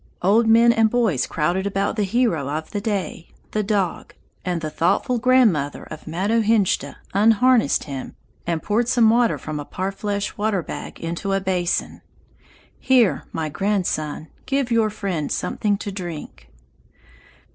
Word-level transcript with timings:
Old 0.23 0.47
men 0.47 0.73
and 0.73 0.89
boys 0.89 1.27
crowded 1.27 1.67
about 1.67 1.95
the 1.95 2.01
hero 2.05 2.49
of 2.49 2.71
the 2.71 2.81
day, 2.81 3.27
the 3.51 3.61
dog, 3.61 4.15
and 4.43 4.59
the 4.59 4.71
thoughtful 4.71 5.19
grandmother 5.19 5.83
of 5.91 6.07
Matohinshda 6.07 6.95
unharnessed 7.13 7.83
him 7.83 8.15
and 8.47 8.63
poured 8.63 8.87
some 8.87 9.11
water 9.11 9.37
from 9.37 9.59
a 9.59 9.63
parfleche 9.63 10.35
water 10.39 10.63
bag 10.63 10.99
into 10.99 11.33
a 11.33 11.39
basin. 11.39 12.01
"Here, 12.79 13.25
my 13.31 13.47
grandson, 13.49 14.29
give 14.47 14.71
your 14.71 14.89
friend 14.89 15.31
something 15.31 15.77
to 15.77 15.91
drink." 15.91 16.49